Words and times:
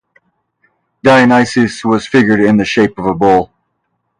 Dionysus 1.03 1.85
was 1.85 2.07
figured 2.07 2.39
in 2.39 2.57
the 2.57 2.65
shape 2.65 2.97
of 2.97 3.05
a 3.05 3.13
bull. 3.13 3.51